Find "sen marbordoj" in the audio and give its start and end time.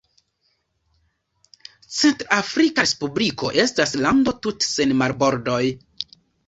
4.75-5.65